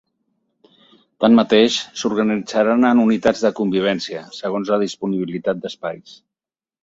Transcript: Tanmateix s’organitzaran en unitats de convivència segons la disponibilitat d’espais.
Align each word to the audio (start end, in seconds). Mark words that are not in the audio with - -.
Tanmateix 1.23 1.75
s’organitzaran 2.03 2.87
en 2.89 3.03
unitats 3.03 3.43
de 3.47 3.53
convivència 3.61 4.23
segons 4.39 4.71
la 4.75 4.83
disponibilitat 4.85 5.61
d’espais. 5.67 6.17